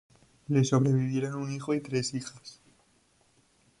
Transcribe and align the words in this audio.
Le 0.49 0.63
sobrevivieron 0.63 1.43
un 1.43 1.51
hijo 1.51 1.75
y 1.75 1.79
tres 1.81 2.15
hijas. 2.15 2.59